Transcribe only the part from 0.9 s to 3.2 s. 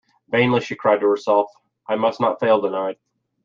to herself, "I must not fail tonight."